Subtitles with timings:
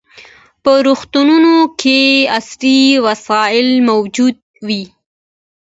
[0.63, 1.99] په روغتونونو کې
[2.37, 4.35] عصري وسایل موجود
[4.67, 4.83] وي.